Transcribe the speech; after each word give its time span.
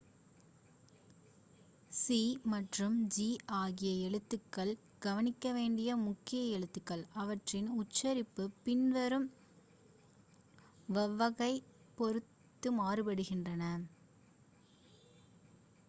c 1.91 2.15
மற்றும் 2.45 2.95
g 3.09 3.25
ஆகிய 3.57 3.91
எழுத்துக்கள் 4.05 4.71
கவனிக்க 4.99 5.51
வேண்டிய 5.51 5.97
முக்கிய 6.05 6.55
எழுத்துக்கள் 6.55 7.03
அவற்றின் 7.15 7.69
உச்சரிப்பு 7.77 8.45
பின்வரும் 8.63 9.29
வவ்வலைப் 10.89 11.69
பொறுத்து 11.97 12.71
மாறுபடுகின்றன 12.79 13.63